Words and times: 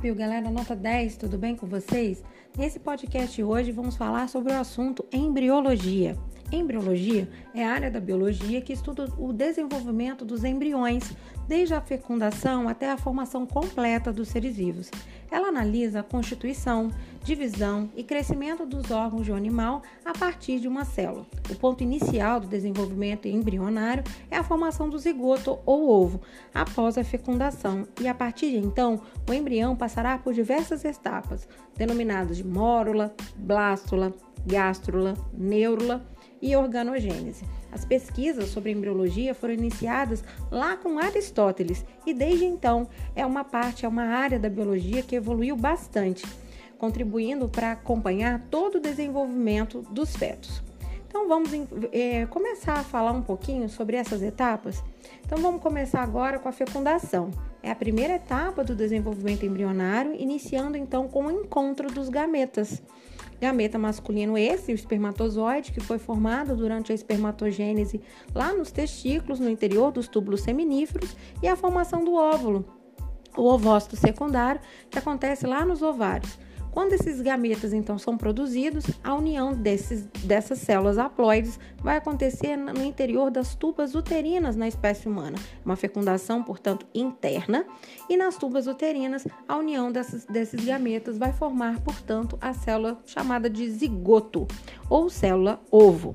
Bio 0.00 0.14
galera, 0.14 0.50
nota 0.50 0.74
10, 0.74 1.18
tudo 1.18 1.36
bem 1.36 1.54
com 1.54 1.66
vocês? 1.66 2.24
Nesse 2.56 2.80
podcast 2.80 3.42
hoje 3.42 3.70
vamos 3.70 3.98
falar 3.98 4.30
sobre 4.30 4.50
o 4.50 4.58
assunto 4.58 5.04
embriologia. 5.12 6.16
Embriologia 6.52 7.28
é 7.54 7.64
a 7.64 7.70
área 7.70 7.90
da 7.90 8.00
biologia 8.00 8.60
que 8.60 8.72
estuda 8.72 9.06
o 9.16 9.32
desenvolvimento 9.32 10.24
dos 10.24 10.42
embriões, 10.42 11.14
desde 11.46 11.74
a 11.74 11.80
fecundação 11.80 12.68
até 12.68 12.90
a 12.90 12.96
formação 12.96 13.46
completa 13.46 14.12
dos 14.12 14.28
seres 14.28 14.56
vivos. 14.56 14.90
Ela 15.30 15.48
analisa 15.48 16.00
a 16.00 16.02
constituição, 16.02 16.90
divisão 17.22 17.88
e 17.96 18.02
crescimento 18.02 18.66
dos 18.66 18.90
órgãos 18.90 19.24
de 19.24 19.32
um 19.32 19.36
animal 19.36 19.82
a 20.04 20.12
partir 20.12 20.58
de 20.58 20.66
uma 20.66 20.84
célula. 20.84 21.24
O 21.48 21.54
ponto 21.54 21.84
inicial 21.84 22.40
do 22.40 22.48
desenvolvimento 22.48 23.28
embrionário 23.28 24.02
é 24.28 24.36
a 24.36 24.42
formação 24.42 24.90
do 24.90 24.98
zigoto 24.98 25.60
ou 25.64 25.88
ovo 25.88 26.20
após 26.52 26.98
a 26.98 27.04
fecundação, 27.04 27.86
e 28.00 28.08
a 28.08 28.14
partir 28.14 28.50
de 28.50 28.58
então, 28.58 29.00
o 29.28 29.32
embrião 29.32 29.76
passará 29.76 30.18
por 30.18 30.34
diversas 30.34 30.84
etapas, 30.84 31.48
denominadas 31.76 32.36
de 32.36 32.44
mórula, 32.44 33.14
blástula, 33.36 34.12
gástrula, 34.44 35.14
neurula 35.32 36.04
e 36.40 36.56
organogênese. 36.56 37.44
As 37.72 37.84
pesquisas 37.84 38.50
sobre 38.50 38.72
embriologia 38.72 39.34
foram 39.34 39.54
iniciadas 39.54 40.24
lá 40.50 40.76
com 40.76 40.98
Aristóteles 40.98 41.84
e 42.06 42.12
desde 42.12 42.44
então 42.44 42.88
é 43.14 43.24
uma 43.24 43.44
parte, 43.44 43.84
é 43.84 43.88
uma 43.88 44.04
área 44.04 44.38
da 44.38 44.48
biologia 44.48 45.02
que 45.02 45.16
evoluiu 45.16 45.56
bastante, 45.56 46.26
contribuindo 46.78 47.48
para 47.48 47.72
acompanhar 47.72 48.46
todo 48.50 48.76
o 48.76 48.80
desenvolvimento 48.80 49.82
dos 49.90 50.16
fetos. 50.16 50.62
Então 51.10 51.26
vamos 51.26 51.50
é, 51.92 52.24
começar 52.26 52.74
a 52.74 52.84
falar 52.84 53.10
um 53.10 53.22
pouquinho 53.22 53.68
sobre 53.68 53.96
essas 53.96 54.22
etapas. 54.22 54.82
Então 55.24 55.38
vamos 55.38 55.60
começar 55.60 56.02
agora 56.02 56.38
com 56.38 56.48
a 56.48 56.52
fecundação. 56.52 57.30
É 57.62 57.70
a 57.70 57.74
primeira 57.74 58.14
etapa 58.14 58.62
do 58.62 58.76
desenvolvimento 58.76 59.44
embrionário, 59.44 60.14
iniciando 60.14 60.76
então 60.76 61.08
com 61.08 61.26
o 61.26 61.30
encontro 61.30 61.90
dos 61.90 62.08
gametas. 62.08 62.80
Gameta 63.40 63.78
masculino 63.78 64.36
esse, 64.36 64.70
o 64.70 64.74
espermatozoide, 64.74 65.72
que 65.72 65.80
foi 65.80 65.98
formado 65.98 66.54
durante 66.54 66.92
a 66.92 66.94
espermatogênese 66.94 68.00
lá 68.34 68.52
nos 68.52 68.70
testículos, 68.70 69.40
no 69.40 69.48
interior 69.48 69.90
dos 69.90 70.08
túbulos 70.08 70.42
seminíferos, 70.42 71.16
e 71.42 71.48
a 71.48 71.56
formação 71.56 72.04
do 72.04 72.14
óvulo, 72.14 72.64
o 73.36 73.44
ovócito 73.44 73.96
secundário, 73.96 74.60
que 74.90 74.98
acontece 74.98 75.46
lá 75.46 75.64
nos 75.64 75.80
ovários. 75.80 76.38
Quando 76.72 76.92
esses 76.92 77.20
gametas 77.20 77.72
então 77.72 77.98
são 77.98 78.16
produzidos, 78.16 78.84
a 79.02 79.14
união 79.14 79.52
desses, 79.52 80.04
dessas 80.24 80.60
células 80.60 80.98
haploides 80.98 81.58
vai 81.78 81.96
acontecer 81.96 82.56
no 82.56 82.82
interior 82.84 83.30
das 83.30 83.54
tubas 83.54 83.94
uterinas 83.94 84.54
na 84.54 84.68
espécie 84.68 85.08
humana. 85.08 85.36
Uma 85.64 85.74
fecundação, 85.74 86.42
portanto, 86.42 86.86
interna, 86.94 87.64
e 88.08 88.16
nas 88.16 88.36
tubas 88.36 88.68
uterinas, 88.68 89.26
a 89.48 89.56
união 89.56 89.90
dessas, 89.90 90.24
desses 90.26 90.64
gametas 90.64 91.18
vai 91.18 91.32
formar, 91.32 91.80
portanto, 91.80 92.38
a 92.40 92.54
célula 92.54 92.98
chamada 93.04 93.50
de 93.50 93.68
zigoto 93.68 94.46
ou 94.88 95.10
célula 95.10 95.60
ovo. 95.70 96.14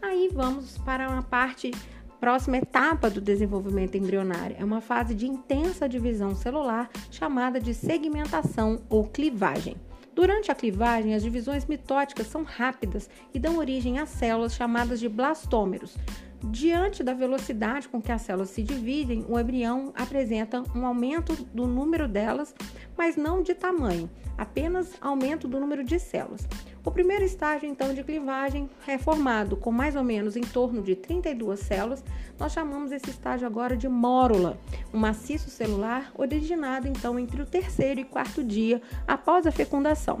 Aí 0.00 0.28
vamos 0.32 0.78
para 0.78 1.08
uma 1.08 1.22
parte 1.22 1.70
próxima 2.18 2.56
etapa 2.58 3.08
do 3.08 3.20
desenvolvimento 3.20 3.96
embrionário. 3.96 4.56
É 4.58 4.64
uma 4.64 4.80
fase 4.80 5.14
de 5.14 5.26
intensa 5.26 5.88
divisão 5.88 6.34
celular 6.34 6.90
chamada 7.10 7.60
de 7.60 7.72
segmentação 7.72 8.80
ou 8.88 9.04
clivagem. 9.04 9.76
Durante 10.14 10.50
a 10.50 10.54
clivagem, 10.54 11.14
as 11.14 11.22
divisões 11.22 11.64
mitóticas 11.64 12.26
são 12.26 12.42
rápidas 12.42 13.08
e 13.32 13.38
dão 13.38 13.56
origem 13.56 13.98
a 13.98 14.04
células 14.04 14.54
chamadas 14.54 15.00
de 15.00 15.08
blastômeros. 15.08 15.96
Diante 16.44 17.02
da 17.02 17.14
velocidade 17.14 17.88
com 17.88 18.02
que 18.02 18.12
as 18.12 18.22
células 18.22 18.50
se 18.50 18.62
dividem, 18.62 19.24
o 19.28 19.38
embrião 19.38 19.92
apresenta 19.94 20.62
um 20.74 20.84
aumento 20.84 21.34
do 21.54 21.66
número 21.66 22.08
delas, 22.08 22.54
mas 22.96 23.16
não 23.16 23.42
de 23.42 23.54
tamanho, 23.54 24.10
apenas 24.36 24.92
aumento 25.00 25.46
do 25.46 25.60
número 25.60 25.84
de 25.84 25.98
células. 25.98 26.46
O 26.84 26.90
primeiro 26.90 27.24
estágio, 27.24 27.68
então, 27.68 27.94
de 27.94 28.02
clivagem 28.02 28.68
é 28.88 28.98
formado 28.98 29.56
com 29.56 29.70
mais 29.70 29.94
ou 29.94 30.02
menos 30.02 30.34
em 30.34 30.40
torno 30.40 30.82
de 30.82 30.96
32 30.96 31.60
células. 31.60 32.04
Nós 32.36 32.52
chamamos 32.52 32.90
esse 32.90 33.08
estágio 33.08 33.46
agora 33.46 33.76
de 33.76 33.88
mórula, 33.88 34.58
um 34.92 34.98
maciço 34.98 35.48
celular 35.48 36.10
originado, 36.16 36.88
então, 36.88 37.18
entre 37.20 37.40
o 37.40 37.46
terceiro 37.46 38.00
e 38.00 38.04
quarto 38.04 38.42
dia 38.42 38.82
após 39.06 39.46
a 39.46 39.52
fecundação. 39.52 40.18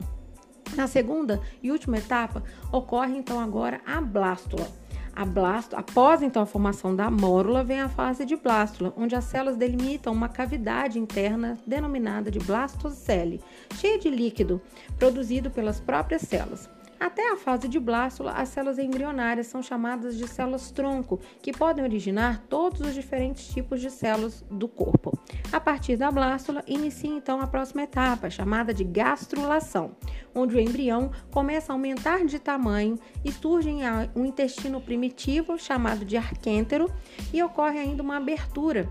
Na 0.76 0.86
segunda 0.86 1.40
e 1.62 1.72
última 1.72 1.98
etapa, 1.98 2.44
ocorre 2.70 3.16
então 3.16 3.40
agora 3.40 3.80
a 3.84 4.00
blástula. 4.00 4.81
A 5.14 5.24
blasto, 5.26 5.76
após 5.76 6.22
então 6.22 6.42
a 6.42 6.46
formação 6.46 6.96
da 6.96 7.10
mórula, 7.10 7.62
vem 7.62 7.80
a 7.80 7.88
fase 7.88 8.24
de 8.24 8.34
blástula, 8.34 8.94
onde 8.96 9.14
as 9.14 9.24
células 9.24 9.56
delimitam 9.56 10.12
uma 10.12 10.28
cavidade 10.28 10.98
interna 10.98 11.58
denominada 11.66 12.30
de 12.30 12.38
blastocele, 12.38 13.40
cheia 13.78 13.98
de 13.98 14.08
líquido 14.08 14.60
produzido 14.98 15.50
pelas 15.50 15.78
próprias 15.78 16.22
células. 16.22 16.68
Até 17.02 17.32
a 17.32 17.36
fase 17.36 17.66
de 17.66 17.80
blástula, 17.80 18.30
as 18.30 18.50
células 18.50 18.78
embrionárias 18.78 19.48
são 19.48 19.60
chamadas 19.60 20.16
de 20.16 20.28
células 20.28 20.70
tronco, 20.70 21.18
que 21.42 21.50
podem 21.50 21.82
originar 21.82 22.44
todos 22.48 22.80
os 22.80 22.94
diferentes 22.94 23.48
tipos 23.48 23.80
de 23.80 23.90
células 23.90 24.44
do 24.48 24.68
corpo. 24.68 25.18
A 25.50 25.58
partir 25.58 25.96
da 25.96 26.12
blástula, 26.12 26.62
inicia 26.64 27.10
então 27.10 27.40
a 27.40 27.48
próxima 27.48 27.82
etapa, 27.82 28.30
chamada 28.30 28.72
de 28.72 28.84
gastrulação, 28.84 29.96
onde 30.32 30.54
o 30.54 30.60
embrião 30.60 31.10
começa 31.32 31.72
a 31.72 31.74
aumentar 31.74 32.24
de 32.24 32.38
tamanho 32.38 32.96
e 33.24 33.32
surge 33.32 33.68
um 34.14 34.24
intestino 34.24 34.80
primitivo 34.80 35.58
chamado 35.58 36.04
de 36.04 36.16
arquêntero 36.16 36.88
e 37.32 37.42
ocorre 37.42 37.80
ainda 37.80 38.00
uma 38.00 38.18
abertura 38.18 38.88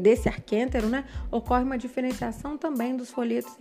desse 0.00 0.28
arquêntero, 0.28 0.88
né, 0.88 1.04
ocorre 1.30 1.64
uma 1.64 1.78
diferenciação 1.78 2.56
também 2.56 2.96
dos 2.96 3.10
folhetos 3.10 3.56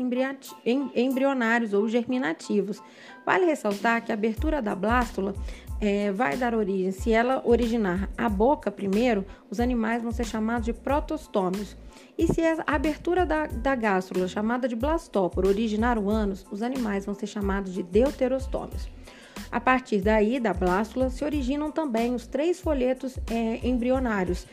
embrionários 0.95 1.73
ou 1.73 1.87
germinativos. 1.87 2.81
Vale 3.25 3.45
ressaltar 3.45 4.03
que 4.03 4.11
a 4.11 4.15
abertura 4.15 4.61
da 4.61 4.75
blástula 4.75 5.33
é, 5.79 6.11
vai 6.11 6.37
dar 6.37 6.53
origem, 6.53 6.91
se 6.91 7.11
ela 7.11 7.41
originar 7.43 8.09
a 8.15 8.29
boca 8.29 8.69
primeiro, 8.69 9.25
os 9.49 9.59
animais 9.59 10.03
vão 10.03 10.11
ser 10.11 10.25
chamados 10.25 10.65
de 10.65 10.73
protostômios. 10.73 11.75
E 12.17 12.27
se 12.27 12.41
a 12.41 12.63
abertura 12.67 13.25
da, 13.25 13.47
da 13.47 13.73
gástrula, 13.73 14.27
chamada 14.27 14.67
de 14.67 14.75
blastóporo, 14.75 15.47
originar 15.47 15.97
o 15.97 16.07
ânus, 16.07 16.45
os 16.51 16.61
animais 16.61 17.05
vão 17.05 17.15
ser 17.15 17.25
chamados 17.25 17.73
de 17.73 17.81
deuterostômios. 17.81 18.87
A 19.51 19.59
partir 19.59 19.99
daí, 20.01 20.39
da 20.39 20.53
blástula, 20.53 21.09
se 21.09 21.25
originam 21.25 21.71
também 21.71 22.13
os 22.13 22.27
três 22.27 22.61
folhetos 22.61 23.17
é, 23.29 23.67
embrionários, 23.67 24.45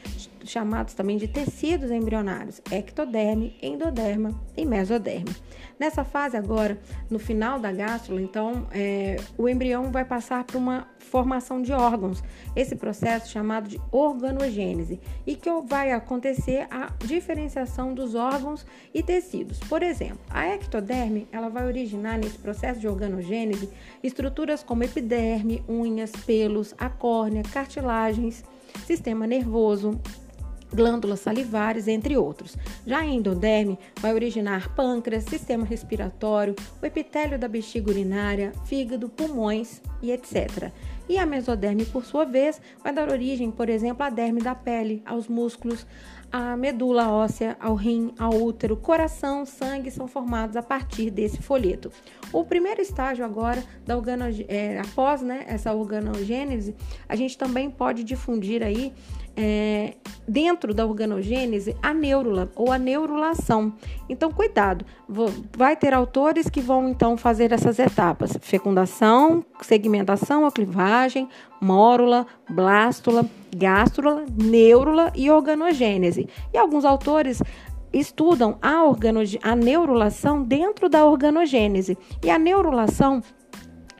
chamados 0.50 0.94
também 0.94 1.16
de 1.16 1.28
tecidos 1.28 1.90
embrionários, 1.90 2.60
ectoderme, 2.70 3.56
endoderma 3.62 4.38
e 4.56 4.64
mesoderme. 4.64 5.34
Nessa 5.78 6.02
fase 6.02 6.36
agora, 6.36 6.78
no 7.08 7.18
final 7.18 7.60
da 7.60 7.70
gástrula, 7.70 8.20
então, 8.20 8.66
é, 8.72 9.16
o 9.36 9.48
embrião 9.48 9.92
vai 9.92 10.04
passar 10.04 10.44
por 10.44 10.56
uma 10.56 10.88
formação 10.98 11.62
de 11.62 11.72
órgãos, 11.72 12.22
esse 12.56 12.74
processo 12.74 13.30
chamado 13.30 13.68
de 13.68 13.80
organogênese, 13.92 15.00
e 15.26 15.36
que 15.36 15.48
vai 15.66 15.92
acontecer 15.92 16.66
a 16.70 16.92
diferenciação 17.04 17.94
dos 17.94 18.14
órgãos 18.14 18.66
e 18.92 19.02
tecidos. 19.02 19.60
Por 19.60 19.82
exemplo, 19.82 20.20
a 20.30 20.48
ectoderme, 20.48 21.28
ela 21.30 21.48
vai 21.48 21.64
originar 21.64 22.18
nesse 22.18 22.38
processo 22.38 22.80
de 22.80 22.88
organogênese 22.88 23.70
estruturas 24.02 24.62
como 24.62 24.82
epiderme, 24.82 25.62
unhas, 25.68 26.10
pelos, 26.10 26.74
a 26.76 26.88
córnea, 26.88 27.42
cartilagens, 27.44 28.44
sistema 28.84 29.26
nervoso, 29.26 29.98
glândulas 30.72 31.20
salivares, 31.20 31.88
entre 31.88 32.16
outros. 32.16 32.56
Já 32.86 32.98
a 32.98 33.06
endoderme 33.06 33.78
vai 34.00 34.12
originar 34.12 34.74
pâncreas, 34.74 35.24
sistema 35.24 35.64
respiratório, 35.64 36.54
o 36.80 36.86
epitélio 36.86 37.38
da 37.38 37.48
bexiga 37.48 37.90
urinária, 37.90 38.52
fígado, 38.64 39.08
pulmões 39.08 39.80
e 40.02 40.10
etc. 40.10 40.70
E 41.08 41.16
a 41.16 41.24
mesoderme, 41.24 41.86
por 41.86 42.04
sua 42.04 42.24
vez, 42.24 42.60
vai 42.82 42.92
dar 42.92 43.10
origem, 43.10 43.50
por 43.50 43.68
exemplo, 43.68 44.04
à 44.04 44.10
derme 44.10 44.42
da 44.42 44.54
pele, 44.54 45.02
aos 45.06 45.26
músculos, 45.26 45.86
à 46.30 46.54
medula 46.54 47.08
óssea, 47.08 47.56
ao 47.58 47.74
rim, 47.74 48.12
ao 48.18 48.34
útero, 48.34 48.76
coração, 48.76 49.46
sangue 49.46 49.90
são 49.90 50.06
formados 50.06 50.56
a 50.56 50.62
partir 50.62 51.10
desse 51.10 51.40
folheto. 51.40 51.90
O 52.32 52.44
primeiro 52.44 52.82
estágio 52.82 53.24
agora 53.24 53.64
da 53.86 53.94
é, 54.48 54.78
após 54.78 55.22
né, 55.22 55.44
essa 55.48 55.72
organogênese, 55.72 56.74
a 57.08 57.16
gente 57.16 57.38
também 57.38 57.70
pode 57.70 58.04
difundir 58.04 58.62
aí 58.62 58.92
é, 59.40 59.94
dentro 60.26 60.74
da 60.74 60.84
organogênese 60.84 61.76
a 61.80 61.94
neurula 61.94 62.50
ou 62.56 62.72
a 62.72 62.78
neurulação. 62.78 63.72
Então, 64.08 64.32
cuidado, 64.32 64.84
vai 65.56 65.76
ter 65.76 65.94
autores 65.94 66.50
que 66.50 66.60
vão 66.60 66.88
então 66.88 67.16
fazer 67.16 67.52
essas 67.52 67.78
etapas: 67.78 68.36
fecundação, 68.40 69.44
segmentação, 69.62 70.44
aclivagem, 70.44 71.28
mórula, 71.60 72.26
blástula, 72.50 73.24
gástrula, 73.56 74.24
neurula 74.36 75.12
e 75.14 75.30
organogênese. 75.30 76.28
E 76.52 76.58
alguns 76.58 76.84
autores 76.84 77.40
estudam 77.92 78.58
a, 78.60 78.82
a 79.42 79.56
neurulação 79.56 80.42
dentro 80.42 80.88
da 80.88 81.06
organogênese. 81.06 81.96
E 82.24 82.28
a 82.28 82.38
neurulação 82.38 83.22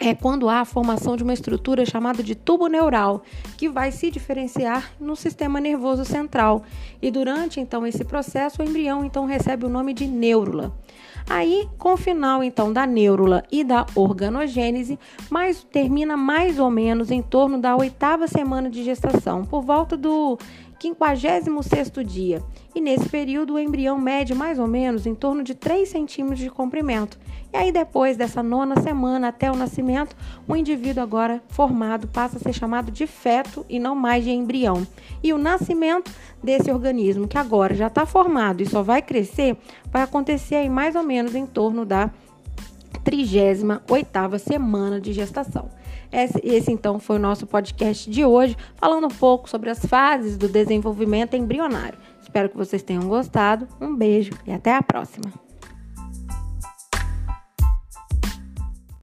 é 0.01 0.15
quando 0.15 0.49
há 0.49 0.61
a 0.61 0.65
formação 0.65 1.17
de 1.17 1.23
uma 1.23 1.33
estrutura 1.33 1.85
chamada 1.85 2.23
de 2.23 2.35
tubo 2.35 2.67
neural, 2.69 3.23
que 3.57 3.69
vai 3.69 3.91
se 3.91 4.11
diferenciar 4.11 4.93
no 5.01 5.17
sistema 5.17 5.61
nervoso 5.61 6.05
central. 6.05 6.63
E 7.03 7.11
durante 7.11 7.61
então 7.61 7.87
esse 7.87 8.05
processo, 8.05 8.63
o 8.63 8.65
embrião 8.65 9.05
então 9.05 9.25
recebe 9.25 9.67
o 9.67 9.69
nome 9.69 9.93
de 9.93 10.07
neurula. 10.07 10.73
Aí, 11.31 11.69
com 11.77 11.93
o 11.93 11.97
final 11.97 12.43
então 12.43 12.73
da 12.73 12.87
neurula 12.87 13.43
e 13.53 13.63
da 13.63 13.85
organogênese, 13.95 14.99
mas 15.29 15.63
termina 15.63 16.17
mais 16.17 16.59
ou 16.59 16.71
menos 16.71 17.11
em 17.11 17.21
torno 17.21 17.59
da 17.59 17.77
oitava 17.77 18.27
semana 18.27 18.71
de 18.71 18.83
gestação, 18.83 19.45
por 19.45 19.63
volta 19.63 19.95
do 19.95 20.39
56º 20.81 22.05
dia. 22.05 22.43
E 22.75 22.81
nesse 22.81 23.09
período 23.09 23.55
o 23.55 23.59
embrião 23.59 23.99
mede 23.99 24.35
mais 24.35 24.59
ou 24.59 24.67
menos 24.67 25.07
em 25.07 25.15
torno 25.15 25.43
de 25.43 25.55
3 25.55 25.89
centímetros 25.89 26.41
de 26.41 26.51
comprimento. 26.51 27.19
E 27.53 27.57
aí 27.57 27.73
depois 27.73 28.17
dessa 28.17 28.43
nona 28.43 28.81
semana 28.81 29.29
até 29.29 29.51
o 29.51 29.57
nascimento, 29.57 30.15
o 30.47 30.55
indivíduo 30.55 31.03
agora 31.03 31.43
formado 31.49 32.07
passa 32.07 32.37
a 32.37 32.41
ser 32.41 32.53
chamado 32.53 32.93
de 32.93 33.07
feto 33.07 33.65
e 33.69 33.79
não 33.79 33.95
mais 33.95 34.23
de 34.23 34.31
embrião. 34.31 34.87
E 35.23 35.33
o 35.33 35.39
nascimento 35.39 36.13
desse 36.43 36.71
organismo 36.71 37.27
que 37.27 37.39
agora 37.39 37.75
já 37.75 37.87
está 37.87 38.05
formado 38.05 38.63
e 38.63 38.67
só 38.67 38.83
vai 38.83 39.01
crescer, 39.01 39.57
vai 39.91 40.03
acontecer 40.03 40.57
aí 40.57 40.69
mais 40.69 40.95
ou 40.95 41.03
menos 41.03 41.35
em 41.35 41.47
torno 41.47 41.85
da 41.87 42.11
38ª 43.05 44.39
semana 44.39 45.01
de 45.01 45.13
gestação. 45.13 45.71
Esse, 46.13 46.73
então 46.73 46.99
foi 46.99 47.17
o 47.17 47.21
nosso 47.21 47.47
podcast 47.47 48.11
de 48.11 48.25
hoje, 48.25 48.57
falando 48.77 49.07
um 49.07 49.11
pouco 49.11 49.49
sobre 49.49 49.71
as 49.71 49.85
fases 49.85 50.37
do 50.37 50.49
desenvolvimento 50.49 51.37
embrionário. 51.37 51.99
Espero 52.23 52.49
que 52.49 52.57
vocês 52.57 52.83
tenham 52.83 53.05
gostado. 53.05 53.67
Um 53.81 53.95
beijo 53.95 54.33
e 54.47 54.53
até 54.53 54.75
a 54.75 54.83
próxima. 54.83 55.48